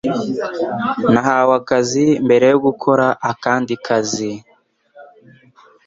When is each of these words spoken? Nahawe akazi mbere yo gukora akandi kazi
Nahawe 1.11 1.53
akazi 1.61 2.05
mbere 2.25 2.45
yo 2.51 2.57
gukora 2.65 3.05
akandi 3.31 3.73
kazi 3.85 4.31